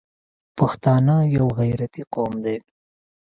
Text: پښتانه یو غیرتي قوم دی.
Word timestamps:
پښتانه 0.57 1.15
یو 1.35 1.47
غیرتي 1.59 2.03
قوم 2.13 2.33
دی. 2.45 2.57